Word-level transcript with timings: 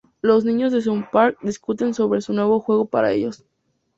Los 0.23 0.45
niños 0.45 0.71
de 0.71 0.81
South 0.81 1.03
Park 1.11 1.37
discuten 1.43 1.93
sobre 1.93 2.21
un 2.27 2.35
nuevo 2.35 2.59
juego 2.59 2.85
para 2.85 3.11
ellos. 3.11 3.45